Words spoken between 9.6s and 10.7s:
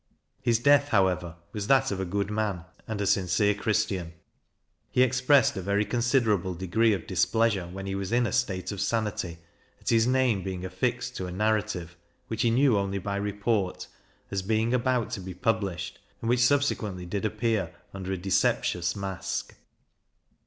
at his name being